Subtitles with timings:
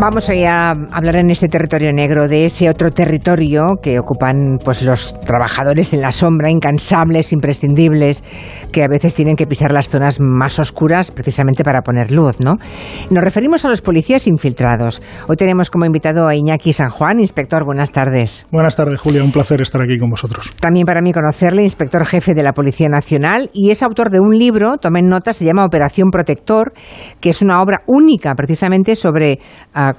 [0.00, 5.12] Vamos a hablar en este territorio negro de ese otro territorio que ocupan pues los
[5.20, 8.24] trabajadores en la sombra, incansables, imprescindibles,
[8.72, 12.54] que a veces tienen que pisar las zonas más oscuras precisamente para poner luz, ¿no?
[13.10, 15.02] Nos referimos a los policías infiltrados.
[15.28, 17.66] Hoy tenemos como invitado a Iñaki San Juan, inspector.
[17.66, 18.46] Buenas tardes.
[18.50, 19.22] Buenas tardes, Julia.
[19.22, 20.50] Un placer estar aquí con vosotros.
[20.60, 24.30] También para mí conocerle, inspector jefe de la Policía Nacional y es autor de un
[24.30, 26.72] libro, tomen nota, se llama Operación Protector,
[27.20, 29.40] que es una obra única precisamente sobre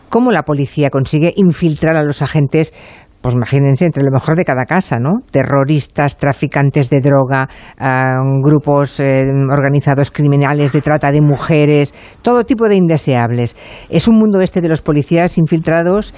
[0.09, 2.73] cómo la policía consigue infiltrar a los agentes
[3.22, 5.20] pues imagínense, entre lo mejor de cada casa, ¿no?
[5.30, 12.67] Terroristas, traficantes de droga, ah, grupos eh, organizados criminales de trata de mujeres, todo tipo
[12.67, 13.55] de indeseables.
[13.90, 16.16] Es un mundo este de los policías infiltrados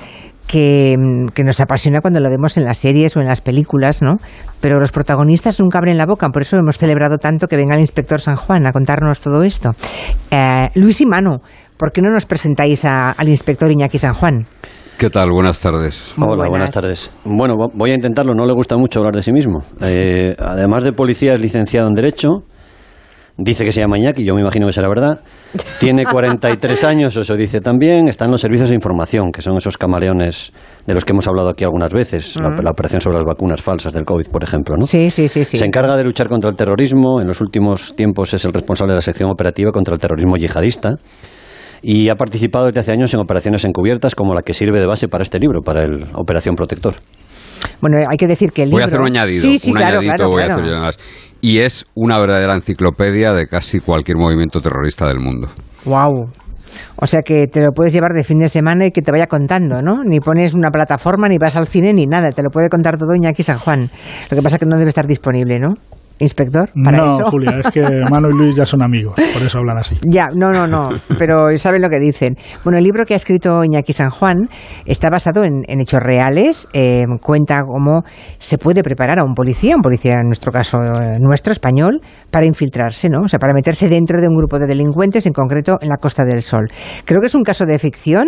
[0.47, 0.95] que,
[1.33, 4.15] que, nos apasiona cuando lo vemos en las series o en las películas, ¿no?
[4.59, 7.81] Pero los protagonistas nunca abren la boca, por eso hemos celebrado tanto que venga el
[7.81, 9.71] inspector San Juan a contarnos todo esto.
[10.31, 11.39] Eh, Luis y Manu,
[11.77, 14.45] ¿por qué no nos presentáis al inspector Iñaki San Juan?
[14.97, 15.31] ¿Qué tal?
[15.31, 16.13] Buenas tardes.
[16.17, 16.71] Hola, buenas.
[16.71, 17.11] tardes.
[17.25, 19.59] Bueno, voy a intentarlo, no le gusta mucho hablar de sí mismo.
[19.81, 22.43] Eh, además de policía, es licenciado en Derecho,
[23.37, 25.19] dice que se llama Iñaki, yo me imagino que será verdad.
[25.79, 28.07] Tiene 43 años, eso dice también.
[28.07, 30.53] Está en los servicios de información, que son esos camaleones
[30.85, 32.35] de los que hemos hablado aquí algunas veces.
[32.39, 34.75] la, la, operación sobre las vacunas falsas del COVID, por ejemplo.
[34.77, 34.85] ¿no?
[34.85, 35.57] Sí, sí, sí, sí.
[35.57, 37.19] Se encarga de luchar contra el terrorismo.
[37.19, 40.91] En los últimos tiempos es el responsable de la sección operativa contra el terrorismo yihadista
[41.83, 45.09] y ha participado desde hace años en operaciones encubiertas como la que sirve de base
[45.09, 46.95] para este libro, para el Operación Protector.
[47.81, 48.77] Bueno, hay que decir que el libro...
[48.77, 50.51] Voy a hacer un añadido, sí, sí, un claro, añadito claro, voy claro.
[50.51, 50.97] a hacer yo nada más.
[51.41, 55.49] Y es una verdadera enciclopedia de casi cualquier movimiento terrorista del mundo.
[55.83, 56.29] Wow.
[56.95, 59.27] O sea que te lo puedes llevar de fin de semana y que te vaya
[59.27, 60.03] contando, ¿no?
[60.05, 62.29] Ni pones una plataforma, ni vas al cine, ni nada.
[62.31, 63.89] Te lo puede contar todo Iñaki San Juan.
[64.31, 65.75] Lo que pasa es que no debe estar disponible, ¿no?
[66.19, 67.29] Inspector, para no, eso.
[67.29, 69.95] Julia, es que Manu y Luis ya son amigos, por eso hablan así.
[70.07, 72.35] Ya, no, no, no, pero saben lo que dicen.
[72.63, 74.47] Bueno, el libro que ha escrito Iñaki San Juan
[74.85, 78.03] está basado en, en hechos reales, eh, cuenta cómo
[78.37, 81.99] se puede preparar a un policía, un policía en nuestro caso eh, nuestro, español,
[82.31, 83.21] para infiltrarse, ¿no?
[83.21, 86.23] O sea, para meterse dentro de un grupo de delincuentes, en concreto en la Costa
[86.23, 86.67] del Sol.
[87.05, 88.27] Creo que es un caso de ficción,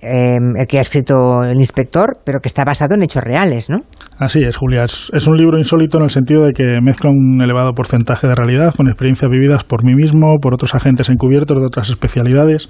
[0.00, 3.78] eh, el que ha escrito el inspector, pero que está basado en hechos reales, ¿no?
[4.18, 4.84] Así es, Julia.
[4.84, 8.34] Es, es un libro insólito en el sentido de que mezcla un elevado porcentaje de
[8.34, 12.68] realidad con experiencias vividas por mí mismo, por otros agentes encubiertos de otras especialidades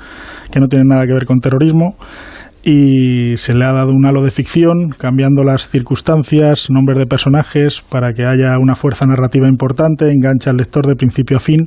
[0.50, 1.96] que no tienen nada que ver con terrorismo
[2.64, 7.82] y se le ha dado un halo de ficción, cambiando las circunstancias, nombres de personajes,
[7.82, 11.66] para que haya una fuerza narrativa importante, engancha al lector de principio a fin,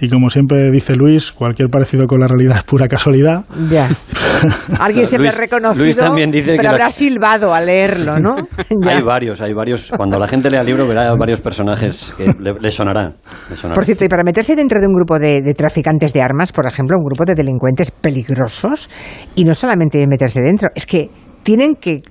[0.00, 3.44] y como siempre dice Luis, cualquier parecido con la realidad es pura casualidad.
[3.70, 3.90] Ya.
[4.80, 8.18] Alguien siempre Luis- ha reconocido, Luis también dice pero que habrá las- silbado al leerlo,
[8.18, 8.36] ¿no?
[8.86, 9.90] Hay varios, hay varios.
[9.96, 13.14] Cuando la gente lea el libro verá varios personajes que le, le sonará.
[13.48, 13.74] le sonará.
[13.74, 16.66] Por cierto, y para meterse dentro de un grupo de, de traficantes de armas, por
[16.66, 18.88] ejemplo, un grupo de delincuentes peligrosos,
[19.34, 21.08] y no solamente meterse dentro, es que
[21.42, 22.02] tienen que,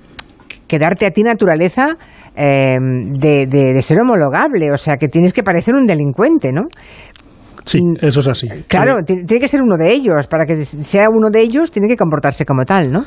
[0.68, 1.98] que darte a ti naturaleza
[2.36, 6.64] eh, de, de- de ser homologable, o sea, que tienes que parecer un delincuente, ¿no?
[7.70, 8.48] Sí, eso es así.
[8.68, 9.24] Claro, Sí.
[9.26, 12.44] tiene que ser uno de ellos, para que sea uno de ellos tiene que comportarse
[12.46, 13.02] como tal, ¿no?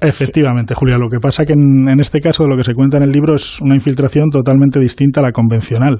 [0.00, 0.96] Efectivamente, Julia.
[0.96, 3.10] Lo que pasa que en, en este caso de lo que se cuenta en el
[3.10, 5.98] libro es una infiltración totalmente distinta a la convencional.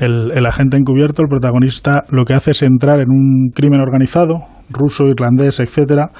[0.00, 4.38] El, el agente encubierto, el protagonista, lo que hace es entrar en un crimen organizado,
[4.70, 6.10] ruso, irlandés, etcétera,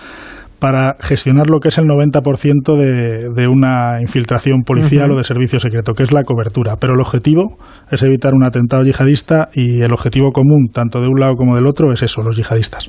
[0.58, 5.60] para gestionar lo que es el 90% de, de una infiltración policial o de servicio
[5.60, 6.76] secreto, que es la cobertura.
[6.80, 7.56] Pero el objetivo
[7.90, 11.66] es evitar un atentado yihadista y el objetivo común, tanto de un lado como del
[11.66, 12.88] otro, es eso, los yihadistas.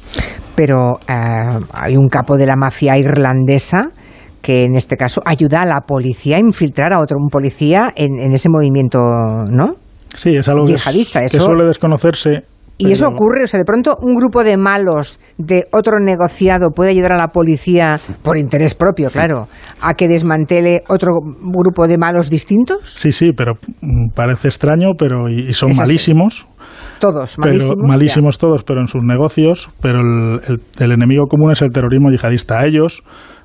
[0.55, 3.89] Pero eh, hay un capo de la mafia irlandesa
[4.41, 8.19] que en este caso ayuda a la policía a infiltrar a otro un policía en,
[8.19, 8.99] en ese movimiento,
[9.51, 9.73] ¿no?
[10.15, 10.81] Sí, es algo que, es-
[11.43, 12.43] suele desconocerse.
[12.81, 16.91] Y eso ocurre, o sea, de pronto un grupo de malos de otro negociado puede
[16.91, 19.47] ayudar a la policía, por interés propio, claro,
[19.81, 22.77] a que desmantele otro grupo de malos distintos.
[22.85, 26.47] Sí, sí, pero mm, parece extraño, pero y, son malísimos,
[26.99, 27.87] Todos, pero malísimos.
[27.87, 29.69] malísimos todos, pero en sus negocios.
[29.81, 32.59] Pero el, el- el enemigo común es el terrorismo yihadista.
[32.59, 33.03] A ellos,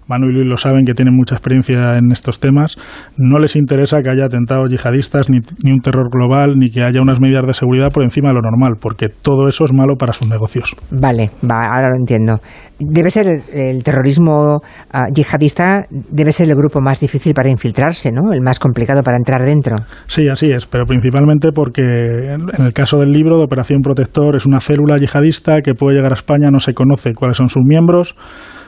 [0.08, 2.76] Manu y Luis lo saben, que tienen mucha experiencia en estos temas.
[3.18, 7.02] No les interesa que haya atentados yihadistas, ni, ni un terror global, ni que haya
[7.02, 10.12] unas medidas de seguridad por encima de lo normal, porque todo eso es malo para
[10.12, 10.74] sus negocios.
[10.90, 12.36] Vale, va, ahora lo entiendo.
[12.78, 14.60] Debe ser el, el terrorismo
[14.92, 18.32] ah, yihadista, debe ser el grupo más difícil para infiltrarse, ¿no?
[18.32, 19.76] El más complicado para entrar dentro.
[20.06, 24.36] Sí, así es, pero principalmente porque en en el caso del libro de Operación Protector
[24.36, 27.62] es una célula yihadista que puede llegar a España, no se conoce cuáles son sus
[27.64, 28.14] miembros,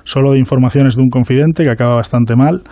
[0.07, 2.63] solo de informaciones de un confidente que acaba bastante mal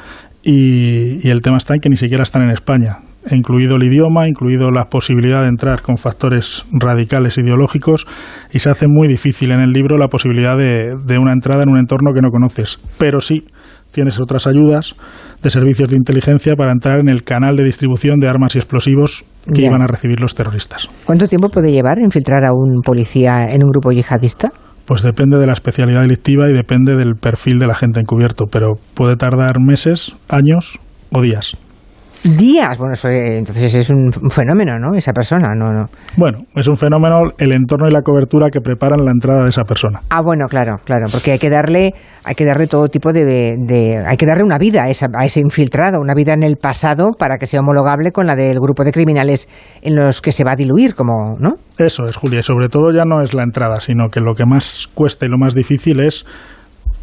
[0.43, 2.97] y, y el tema está en que ni siquiera están en España.
[3.31, 8.07] incluido el idioma, incluido la posibilidad de entrar con factores radicales ideológicos,
[8.53, 11.71] y se hace muy difícil en el libro la posibilidad de, de una entrada en
[11.71, 12.79] un entorno que no conoces.
[12.99, 13.45] Pero sí
[13.93, 14.95] tienes otras ayudas
[15.43, 19.25] de servicios de inteligencia para entrar en el canal de distribución de armas y explosivos
[19.55, 19.69] que Ya.
[19.69, 20.89] iban a recibir los terroristas.
[21.07, 24.51] ¿Cuánto tiempo puede llevar infiltrar a un policía en un grupo yihadista?
[24.87, 29.17] Pues depende de la especialidad delictiva y depende del perfil del agente encubierto, pero puede
[29.17, 30.79] tardar meses, años
[31.11, 31.57] o días.
[32.25, 32.79] Días.
[32.79, 34.95] Bueno, eso, eh, entonces es un un fenómeno, ¿no?
[34.97, 35.85] Esa persona, no, no.
[36.17, 39.65] Bueno, es un fenómeno el entorno y la cobertura que preparan la entrada de esa
[39.65, 40.01] persona.
[40.11, 41.93] Ah, bueno, claro, claro, porque hay que darle,
[42.25, 45.25] hay que darle todo tipo de, de- hay que darle una vida a, esa- a
[45.27, 48.85] ese infiltrado, una vida en el pasado para que sea homologable con la del grupo
[48.85, 49.47] de criminales
[49.83, 51.57] en los que se va a diluir, como, ¿no?
[51.77, 54.47] Eso es, Julia, y sobre todo ya no es la entrada, sino que lo que
[54.47, 56.25] más cuesta y lo más difícil es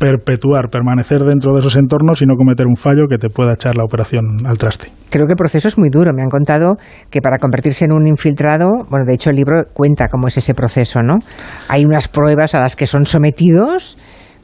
[0.01, 3.75] perpetuar, permanecer dentro de esos entornos y no cometer un fallo que te pueda echar
[3.77, 4.88] la operación al traste.
[5.12, 6.12] Creo que el proceso es muy duro.
[6.12, 6.77] Me han contado
[7.12, 10.56] que para convertirse en un infiltrado, bueno, de hecho el libro cuenta cómo es ese
[10.56, 11.19] proceso, ¿no?
[11.69, 14.00] Hay unas pruebas a las que son sometidos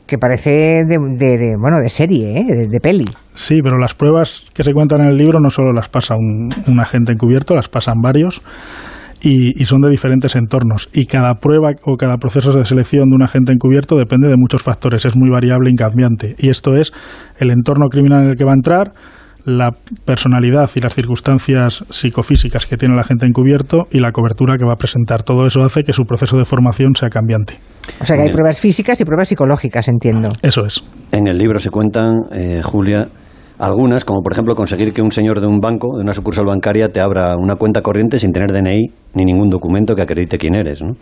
[0.05, 2.45] que parece de, de- de, bueno, de serie, ¿eh?
[2.47, 3.05] de, de peli.
[3.33, 6.49] Sí, pero las pruebas que se cuentan en el libro no solo las pasa un,
[6.67, 8.41] un agente encubierto, las pasan varios
[9.21, 10.89] y, y son de diferentes entornos.
[10.93, 14.63] Y cada prueba o cada proceso de selección de un agente encubierto depende de muchos
[14.63, 16.35] factores, es muy variable y cambiante.
[16.37, 16.93] Y esto es
[17.39, 18.91] el entorno criminal en el que va a entrar,
[19.47, 19.71] la
[20.03, 24.73] personalidad y las circunstancias psicofísicas que tiene el agente encubierto y la cobertura que va
[24.73, 25.23] a presentar.
[25.23, 27.57] Todo eso hace que su proceso de formación sea cambiante.
[28.01, 30.33] O sea que hay pruebas físicas y pruebas psicológicas, entiendo.
[30.41, 30.83] Eso es.
[31.13, 33.07] En el libro se cuentan, eh, Julia,
[33.59, 36.89] algunas, como por ejemplo conseguir que un señor de un banco, de una sucursal bancaria,
[36.89, 40.81] te abra una cuenta corriente sin tener DNI ni ningún documento que acredite quién eres,
[40.81, 40.93] ¿no?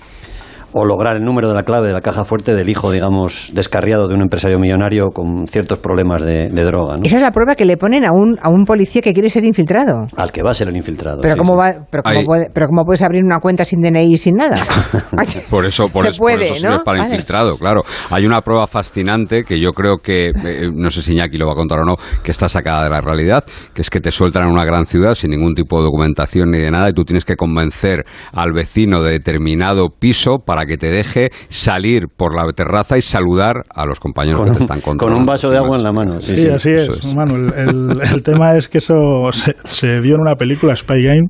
[0.77, 4.07] O lograr el número de la clave de la caja fuerte del hijo, digamos, descarriado
[4.09, 7.03] de un empresario millonario con ciertos problemas de, de droga, ¿no?
[7.05, 9.45] Esa es la prueba que le ponen a un, a un policía que quiere ser
[9.45, 10.07] infiltrado.
[10.17, 11.21] Al que va a ser el infiltrado.
[11.21, 11.57] Pero sí, cómo sí.
[11.59, 14.55] va, pero cómo puede- pero cómo puedes abrir una cuenta sin DNI y sin nada.
[15.49, 16.83] Por eso, por Se eso, por puede, eso sirve ¿no?
[16.83, 17.09] para Vale.
[17.11, 17.81] infiltrado, claro.
[18.09, 21.53] Hay una prueba fascinante que yo creo que, eh, no sé si Iñaki lo va
[21.53, 23.43] a contar o no, que está sacada de la realidad,
[23.73, 26.57] que es que te sueltan en una gran ciudad sin ningún tipo de documentación ni
[26.59, 30.89] de nada y tú tienes que convencer al vecino de determinado piso para que te
[30.89, 34.81] deje salir por la terraza y saludar a los compañeros Con que un, te están
[34.81, 35.19] con controlando.
[35.19, 36.19] un vaso de agua en la mano.
[36.21, 36.49] Sí, Sí, sí.
[36.49, 36.89] así es.
[36.89, 37.15] es.
[37.15, 38.93] Manu, el, el- el tema es que eso
[39.31, 41.27] se, se dio en una película, Spy Game,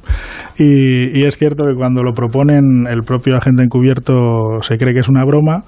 [0.58, 5.00] y, y es cierto que cuando lo proponen el propio agente encubierto se cree que
[5.02, 5.64] es una broma,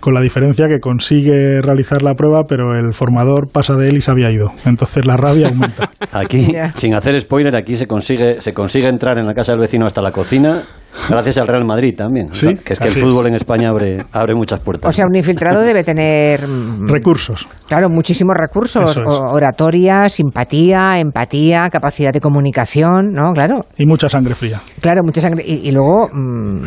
[0.00, 4.00] con la diferencia que consigue realizar la prueba, pero el formador pasa de él y
[4.00, 4.48] se había ido.
[4.64, 5.90] Entonces la rabia aumenta.
[6.12, 6.72] Aquí, Ya.
[6.76, 10.00] sin hacer spoiler, aquí se consigue, se consigue entrar en la casa del vecino hasta
[10.02, 10.62] la cocina,
[11.08, 12.28] gracias al Real Madrid también.
[12.32, 13.00] Sí, O sea, que es que el es.
[13.10, 14.88] Fútbol en España abre, abre muchas puertas.
[14.88, 17.46] O sea, un infiltrado debe tener, mm, Recursos.
[17.66, 18.96] claro, muchísimos recursos.
[18.96, 19.02] Es.
[19.06, 23.32] Oratoria, simpatía, empatía, capacidad de comunicación, ¿no?
[23.32, 24.60] Claro, Y mucha sangre fría.
[24.80, 25.44] claro, mucha sangre.
[25.46, 26.62] Y, y luego mm,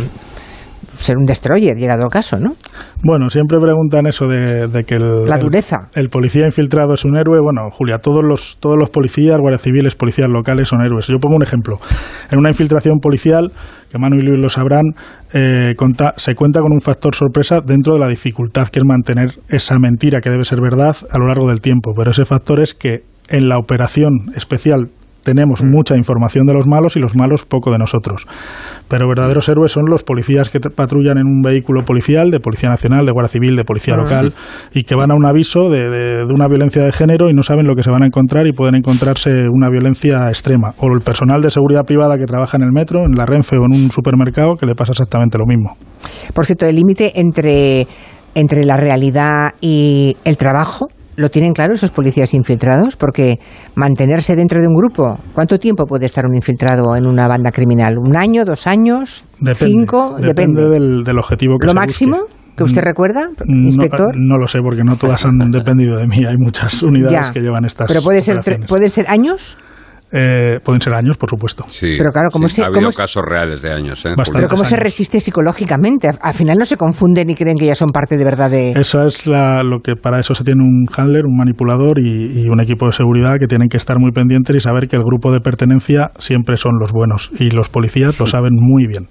[1.03, 2.53] ser un destroyer, llegado el caso, ¿no?
[3.03, 5.89] Bueno, siempre preguntan eso de, de que el, La el- dureza.
[5.93, 7.39] El, policía infiltrado es un héroe.
[7.41, 11.07] Bueno, Julia, todos los, todos los policías, guardias civiles, policías locales son héroes.
[11.07, 11.77] Yo pongo un ejemplo.
[12.31, 13.51] En una infiltración policial,
[13.91, 14.83] que Manu y Luis lo sabrán,
[15.33, 19.29] eh, conta- se cuenta con un factor sorpresa dentro de la dificultad que es mantener
[19.49, 21.91] esa mentira que debe ser verdad a lo largo del tiempo.
[21.95, 24.89] Pero ese factor es que en la operación especial
[25.23, 28.25] tenemos mucha información de los malos y los malos poco de nosotros.
[28.89, 33.05] Pero verdaderos héroes son los policías que patrullan en un vehículo policial, de Policía Nacional,
[33.05, 34.33] de Guardia Civil, de Policía Local,
[34.73, 37.41] y que van a un aviso de, de- de una violencia de género y no
[37.43, 40.73] saben lo que se van a encontrar y pueden encontrarse una violencia extrema.
[40.77, 43.65] O el personal de seguridad privada que trabaja en el metro, en la Renfe o
[43.65, 45.75] en un supermercado, que le pasa exactamente lo mismo.
[46.33, 47.87] Por cierto, el límite entre,
[48.35, 50.87] entre la realidad y el trabajo,
[51.17, 52.95] ¿lo tienen claro esos policías infiltrados?
[52.95, 53.39] Porque
[53.75, 57.97] mantenerse dentro de un grupo, ¿cuánto tiempo puede estar un infiltrado en una banda criminal?
[57.97, 60.15] ¿Un año, dos años, Depende, cinco?
[60.19, 62.33] depende del, del objetivo que ¿Lo se máximo busque.
[62.57, 64.11] que usted Mm, recuerda, inspector?
[64.15, 66.23] no lo sé porque no todas han dependido de mí.
[66.25, 67.33] Hay muchas unidades Ya.
[67.33, 67.87] que llevan estas.
[67.87, 69.57] Pero puede ser, puede ser años.
[70.15, 71.63] Eh, pueden ser años, por supuesto.
[71.69, 74.09] Sí, Pero claro, ¿cómo sí, se- ha habido cómo casos reales de años, ¿eh?
[74.15, 74.41] Bastante.
[74.41, 76.07] Pero ¿cómo se resiste psicológicamente?
[76.07, 78.71] Al- Al final no se confunden y creen que ya son parte de verdad de...
[78.71, 82.47] Eso es la- lo que para eso se tiene un handler, un manipulador y, y
[82.47, 85.31] un equipo de seguridad que tienen que estar muy pendientes y saber que el grupo
[85.31, 89.07] de pertenencia siempre son los buenos y los policías lo saben muy bien.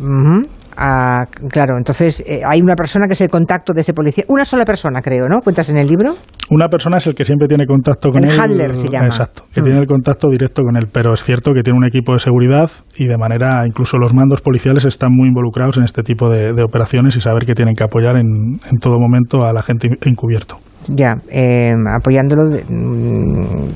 [0.00, 0.48] Ujú.
[0.76, 4.24] Ah, claro, entonces eh, hay una persona que es el contacto de ese policía.
[4.28, 5.40] Una sola persona, creo, ¿no?
[5.40, 6.14] ¿Cuentas en el libro?
[6.50, 8.40] Una persona es el que siempre tiene contacto con El él.
[8.40, 9.06] handler se llama.
[9.06, 9.64] Exacto, que Mm.
[9.64, 10.88] tiene el contacto directo con él.
[10.92, 14.40] Pero es cierto que tiene un equipo de seguridad y de manera, incluso los mandos
[14.40, 17.84] policiales están muy involucrados en este tipo de, de operaciones y saber que tienen que
[17.84, 18.26] apoyar en,
[18.70, 20.56] en todo momento a la gente encubierto.
[20.88, 23.68] Ya, eh, apoyándolo de, mm,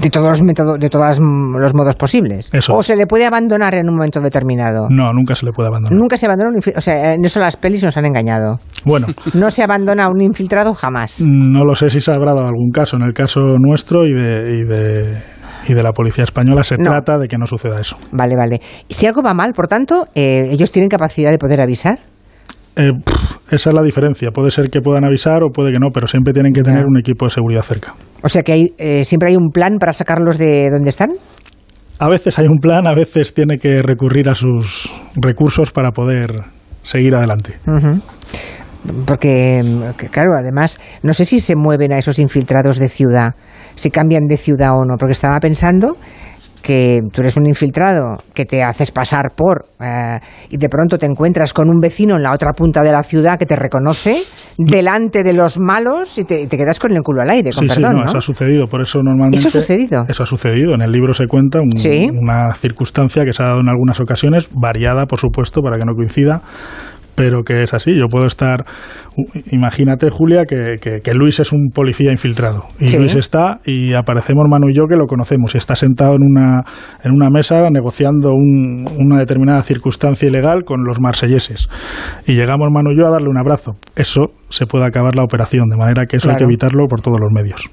[0.00, 2.48] de todos los métodos, de todos los modos posibles.
[2.52, 4.86] Eso o se le puede abandonar en un momento determinado.
[4.90, 5.98] No, nunca se le puede abandonar.
[5.98, 6.78] Nunca se abandona un infiltrado.
[6.78, 8.56] O sea, en eso las pelis nos han engañado.
[8.84, 11.20] Bueno, No se abandona un infiltrado jamás.
[11.26, 12.96] no lo sé si se habrá dado algún caso.
[12.96, 15.22] En el caso nuestro y de, y de,
[15.68, 16.84] y de la policía española se No.
[16.90, 17.96] trata de que no suceda eso.
[18.12, 18.60] Vale, vale.
[18.88, 21.98] Si algo va mal, por tanto, eh, ellos tienen capacidad de poder avisar.
[22.76, 24.30] Eh, pff, esa es la diferencia.
[24.30, 26.98] Puede ser que puedan avisar o puede que no, pero siempre tienen que tener un
[26.98, 27.94] equipo de seguridad cerca.
[28.22, 31.10] O sea que hay, eh, siempre hay un plan para sacarlos de donde están.
[31.98, 36.34] A veces hay un plan, a veces tiene que recurrir a sus recursos para poder
[36.82, 37.58] seguir adelante.
[39.06, 39.60] Porque,
[39.96, 43.34] que, claro, además, no sé si se mueven a esos infiltrados de ciudad,
[43.76, 45.96] si cambian de ciudad o no, porque estaba pensando
[46.62, 50.18] que tú eres un infiltrado, que te haces pasar por, eh,
[50.50, 53.38] y de pronto te encuentras con un vecino en la otra punta de la ciudad
[53.38, 54.22] que te reconoce
[54.56, 57.68] delante de los malos y te, y te quedas con el culo al aire, con
[57.68, 58.04] Sí, sí, no, ¿no?
[58.04, 58.66] eso ha sucedido.
[58.68, 59.38] Por eso normalmente.
[59.38, 60.04] ¿Eso ha sucedido?
[60.08, 60.74] Eso ha sucedido.
[60.74, 62.08] En el libro se cuenta un- Sí.
[62.12, 65.94] una circunstancia que se ha dado en algunas ocasiones, variada, por supuesto, para que no
[65.94, 66.40] coincida,
[67.14, 67.90] pero que es así.
[67.98, 68.64] Yo puedo estar.
[69.50, 72.64] Imagínate, Julia, que, que- que Luis es un policía infiltrado.
[72.80, 72.96] Y Sí.
[72.96, 76.60] Luis está, y aparecemos Manu y yo que lo conocemos, y está sentado en una,
[77.04, 81.68] en una mesa negociando un- una determinada circunstancia ilegal con los marselleses.
[82.26, 83.76] Y llegamos Manu y yo a darle un abrazo.
[83.96, 87.18] Eso se puede acabar la operación, de manera que eso hay que evitarlo por todos
[87.20, 87.68] los medios.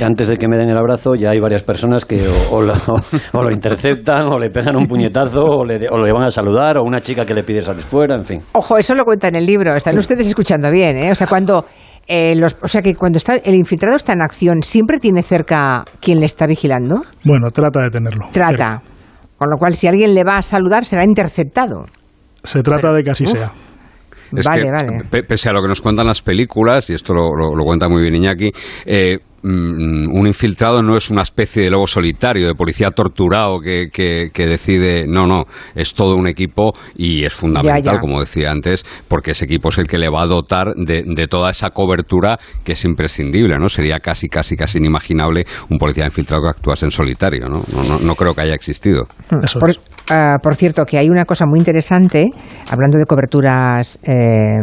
[0.00, 2.62] Y antes de que me den el abrazo, ya hay varias personas que o, o
[2.62, 2.72] lo,
[3.32, 6.78] o lo interceptan, o le pegan un puñetazo, o le, o le van a saludar,
[6.78, 8.40] o una chica que le pide salir fuera, en fin.
[8.52, 9.74] Ojo, eso lo cuenta en el libro.
[9.74, 11.12] Están ustedes escuchando bien, ¿eh?
[11.12, 11.66] O sea, cuando
[12.06, 15.84] eh, los, o sea que cuando está el infiltrado está en acción, siempre tiene cerca
[16.00, 17.02] quien le está vigilando.
[17.24, 18.26] Bueno, trata de tenerlo.
[18.32, 18.80] Trata.
[19.36, 21.84] Con lo cual, si alguien le va a saludar, será interceptado.
[22.42, 23.32] Se trata de que así Uf.
[23.32, 23.52] sea.
[24.36, 25.04] Es vale, que, vale.
[25.10, 27.88] pe- pese a lo que nos cuentan las películas, y esto lo, lo- lo cuenta
[27.88, 28.52] muy bien Iñaki,
[28.86, 33.88] eh, mm, un infiltrado no es una especie de lobo solitario, de policía torturado que,
[33.92, 35.44] que- que decide, no, no,
[35.74, 37.98] es todo un equipo y es fundamental, Ya, ya.
[38.00, 41.26] como decía antes, porque ese equipo es el que le va a dotar de, de
[41.26, 43.68] toda esa cobertura que es imprescindible, ¿no?
[43.68, 47.58] Sería casi, casi, casi inimaginable un policía infiltrado que actuase en solitario, ¿no?
[47.74, 49.06] No, no, no creo que haya existido.
[49.58, 49.80] Por, es.
[50.10, 52.26] ah, por cierto, que hay una cosa muy interesante,
[52.70, 54.58] hablando de coberturas eh,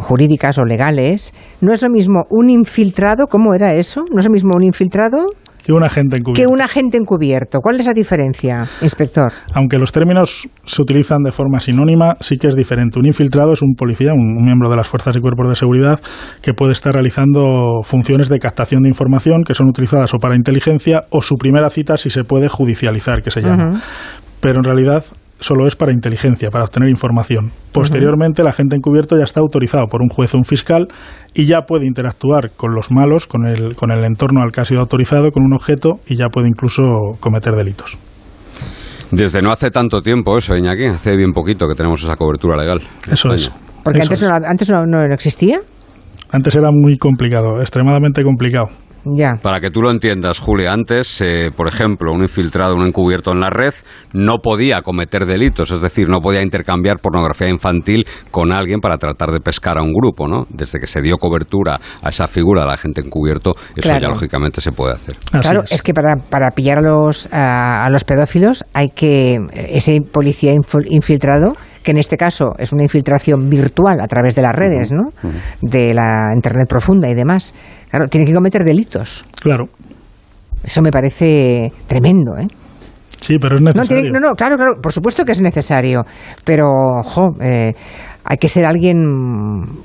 [0.00, 4.02] jurídicas o legales, no es lo mismo un infiltrado, ¿cómo era eso?
[4.16, 5.26] ¿No es lo mismo un infiltrado
[5.62, 6.50] Que un agente que encubierto.
[6.50, 7.58] un agente encubierto?
[7.60, 9.30] ¿Cuál es la diferencia, inspector?
[9.52, 12.98] Aunque los términos se utilizan de forma sinónima, sí que es diferente.
[12.98, 16.00] Un infiltrado es un policía, un, un miembro de las fuerzas y cuerpos de seguridad
[16.40, 21.02] que puede estar realizando funciones de captación de información que son utilizadas o para inteligencia
[21.10, 23.82] o su primera cita, si se puede, judicializar, que se llama.
[24.40, 25.04] Pero en realidad
[25.40, 27.52] solo es para inteligencia, para obtener información.
[27.72, 30.88] Posteriormente, el agente encubierto ya está autorizado por un juez o un fiscal
[31.34, 34.64] y ya puede interactuar con los malos, con el, con el entorno al que ha
[34.64, 36.82] sido autorizado, con un objeto y ya puede incluso
[37.20, 37.98] cometer delitos.
[39.10, 42.80] Desde no hace tanto tiempo eso, Iñaki, hace bien poquito que tenemos esa cobertura legal.
[43.10, 43.52] Eso es.
[43.84, 44.28] Porque Eso antes, es.
[44.28, 45.60] no, antes no, no existía.
[46.32, 48.66] Antes era muy complicado, extremadamente complicado.
[49.14, 49.34] Ya.
[49.40, 53.40] Para que tú lo entiendas, Julia, antes, eh, por ejemplo, un infiltrado, un encubierto en
[53.40, 53.72] la red,
[54.12, 59.30] no podía cometer delitos, es decir, no podía intercambiar pornografía infantil con alguien para tratar
[59.30, 60.46] de pescar a un grupo, ¿no?
[60.50, 64.00] Desde que se dio cobertura a esa figura de la gente encubierto, eso Claro.
[64.00, 65.16] ya lógicamente se puede hacer.
[65.32, 65.82] Así claro, es.
[65.82, 70.52] que para, para pillar a los, a, a los pedófilos hay que, ese policía
[70.90, 71.52] infiltrado,
[71.86, 75.04] que en este caso es una infiltración virtual a través de las redes, ¿no?
[75.62, 77.54] De la Internet profunda y demás,
[77.88, 79.24] claro, tiene que cometer delitos.
[79.40, 79.66] Claro.
[80.64, 82.48] Eso me parece tremendo, ¿eh?
[83.20, 84.02] Sí, pero es No, necesario.
[84.02, 86.02] tiene- no, no, claro, claro, por supuesto que es necesario,
[86.44, 86.64] pero,
[86.98, 87.72] ojo, eh,
[88.28, 88.98] hay que ser alguien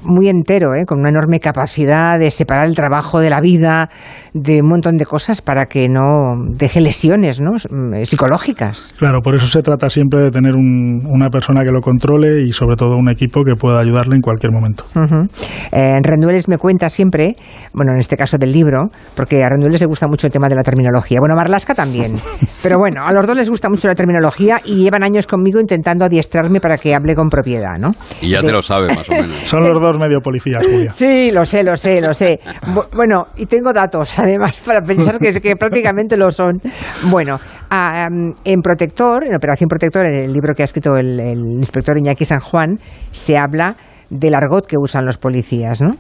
[0.03, 0.86] muy entero, ¿eh?
[0.86, 3.89] con una enorme capacidad de separar el trabajo de la vida,
[4.33, 6.01] de un montón de cosas para que no
[6.50, 7.51] deje lesiones ¿no?
[7.69, 8.93] Mm, psicológicas.
[8.98, 12.51] Claro, por eso se trata siempre de tener un- una persona que lo controle y
[12.51, 14.83] sobre todo un equipo que pueda ayudarle en cualquier momento.
[14.95, 15.27] Ujú.
[15.71, 17.36] Eh, Rendueles me cuenta siempre,
[17.74, 20.55] bueno, en este caso del libro, porque a Rendueles le gusta mucho el tema de
[20.55, 21.19] la terminología.
[21.19, 22.15] Bueno, a Marlasca también.
[22.63, 26.05] Pero bueno, a los dos les gusta mucho la terminología y llevan años conmigo intentando
[26.05, 27.91] adiestrarme para que hable con propiedad, ¿no?
[28.21, 29.35] Y ya De- te lo sabe, más o menos.
[29.45, 30.91] Son los dos medio policías, Julia.
[30.93, 32.39] Sí, lo sé, lo sé, lo sé.
[32.73, 36.61] Bu- Bueno, y tengo datos, además, para pensar que, que prácticamente lo son.
[37.09, 37.39] Bueno,
[37.71, 42.25] en Protector, en Operación Protector, en el libro que ha escrito el, el inspector Iñaki
[42.25, 42.77] San Juan,
[43.11, 43.75] se habla
[44.09, 45.91] del argot que usan los policías, ¿no?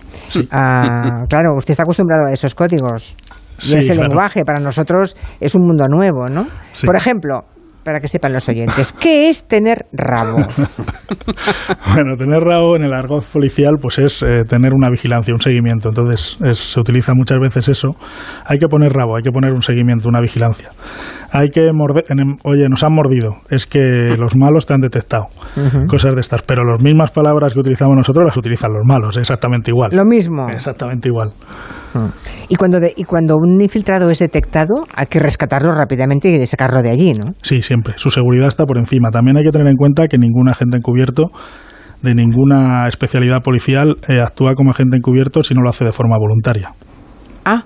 [0.51, 3.15] Ah, claro, usted está acostumbrado a esos códigos.
[3.59, 4.09] Y Sí, ese claro.
[4.09, 6.47] lenguaje para nosotros es un mundo nuevo, ¿no?
[6.73, 6.85] Sí.
[6.87, 7.41] Por ejemplo,
[7.83, 10.37] para que sepan los oyentes, ¿qué es tener rabo?
[11.93, 15.89] bueno, tener rabo en el argot policial pues es eh, tener una vigilancia, un seguimiento.
[15.89, 17.89] Entonces se utiliza muchas veces eso.
[18.45, 20.69] Hay que poner rabo, hay que poner un seguimiento, una vigilancia.
[21.33, 22.03] Hay que morder,
[22.43, 25.27] oye, nos han mordido, es que los malos te han detectado.
[25.87, 29.71] Cosas de estas, pero las mismas palabras que utilizamos nosotros las utilizan los malos, exactamente
[29.71, 29.91] igual.
[29.93, 30.49] Lo mismo.
[30.49, 31.29] Exactamente igual.
[32.49, 36.89] Y cuando, y cuando un infiltrado es detectado, hay que rescatarlo rápidamente y sacarlo de
[36.89, 37.33] allí, ¿no?
[37.41, 37.93] Sí, siempre.
[37.97, 39.09] Su seguridad está por encima.
[39.09, 41.31] También hay que tener en cuenta que ningún agente encubierto
[42.01, 46.17] de ninguna especialidad policial eh, actúa como agente encubierto si no lo hace de forma
[46.17, 46.73] voluntaria.
[47.45, 47.63] Ah,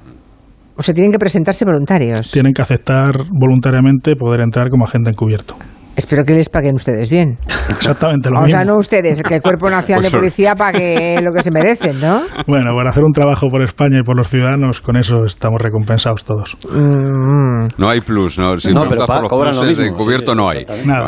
[0.77, 2.32] o sea, tienen que presentarse voluntarios.
[2.32, 5.55] Tienen que aceptar voluntariamente poder entrar como agente encubierto.
[5.96, 7.38] Espero que les paguen ustedes bien.
[7.70, 8.46] Exactamente lo mismo.
[8.46, 11.51] O sea, no ustedes, que el Cuerpo Nacional de pues Policía pague lo que se
[11.51, 12.24] merecen, ¿no?
[12.48, 16.25] Bueno, por hacer un trabajo por España y por los ciudadanos, con eso estamos recompensados
[16.25, 16.58] todos.
[16.70, 17.67] Mm.
[17.77, 18.58] No hay plus, ¿no?
[18.58, 20.65] Si no, pero por los pluses de encubierto no hay.
[20.86, 21.08] Nada.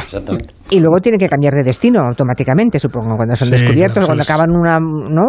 [0.69, 4.79] Y luego tienen que cambiar de destino automáticamente, supongo, cuando son descubiertos, cuando acaban una...
[4.79, 5.23] ¿no?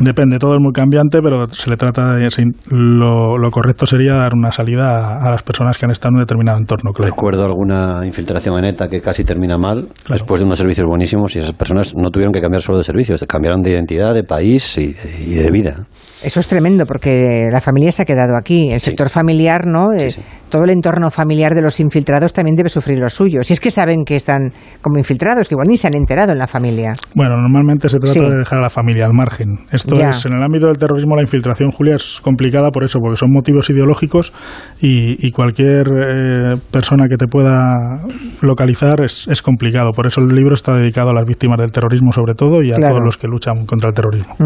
[0.00, 2.28] Depende, todo es muy cambiante, pero se le trata de...
[2.70, 6.20] Lo, lo correcto sería dar una salida a, las personas que han estado en un
[6.20, 7.10] determinado entorno, claro.
[7.10, 11.40] Recuerdo alguna infiltración en ETA que casi termina mal, después de unos servicios buenísimos, y
[11.40, 14.94] esas personas no tuvieron que cambiar solo de servicios, cambiaron de identidad, de país y
[15.34, 15.86] de vida.
[16.24, 18.70] Eso es tremendo porque la familia se ha quedado aquí.
[18.70, 19.92] El sector familiar, ¿no?
[19.92, 20.08] Eh,
[20.48, 23.42] todo el entorno familiar de los infiltrados también debe sufrir lo suyo.
[23.42, 26.38] Si es que saben que están como infiltrados, que igual ni se han enterado en
[26.38, 26.92] la familia.
[27.14, 29.58] Bueno, normalmente se trata de dejar a la familia al margen.
[29.70, 33.16] Esto es, en el ámbito del terrorismo, la infiltración, Julia, es complicada por eso, porque
[33.16, 34.32] son motivos ideológicos
[34.80, 38.00] y, cualquier eh, persona que te pueda
[38.42, 39.90] localizar es, complicado.
[39.92, 42.76] Por eso el libro está dedicado a las víctimas del terrorismo, sobre todo, y a
[42.76, 44.36] todos los que luchan contra el terrorismo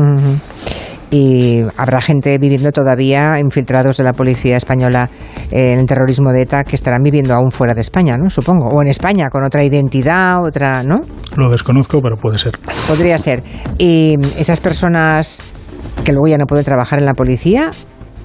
[1.11, 5.09] y habrá gente viviendo todavía infiltrados de la policía española
[5.51, 8.29] en el terrorismo de ETA que estarán viviendo aún fuera de España, ¿no?
[8.29, 10.97] Supongo, o en España con otra identidad, otra, ¿no?
[11.37, 12.53] Lo desconozco, pero puede ser.
[12.87, 13.43] Podría ser.
[13.79, 15.41] Y esas personas
[16.05, 17.71] que luego ya no pueden trabajar en la policía,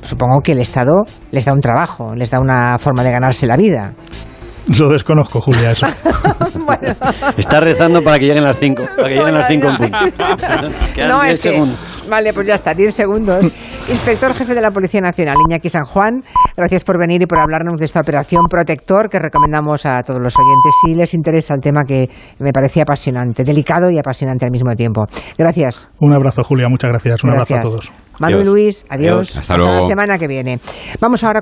[0.02, 3.56] supongo que el Estado les da un trabajo, les da una forma de ganarse la
[3.56, 3.94] vida.
[4.80, 5.88] Lo desconozco, Julia, eso.
[7.38, 8.84] Está rezando para que lleguen las 5.
[8.96, 9.98] Para que lleguen las 5 en punto.
[11.08, 11.78] no, es segundos.
[12.14, 13.44] Vale, pues ya está, 10 segundos.
[13.90, 16.24] Inspector jefe de la Policía Nacional, Iñaki San Juan,
[16.56, 20.34] gracias por venir y por hablarnos de esta operación Protector que recomendamos a todos los
[20.38, 22.08] oyentes si les interesa el tema que
[22.40, 25.06] me parecía apasionante, delicado y apasionante al mismo tiempo.
[25.38, 25.90] Gracias.
[26.00, 27.24] Un abrazo, Julia, muchas gracias.
[27.24, 27.92] Un abrazo a todos.
[28.20, 29.36] Manu Luis, adiós.
[29.36, 29.82] Hasta, luego.
[29.82, 30.60] la semana que viene.
[31.00, 31.42] Vamos ahora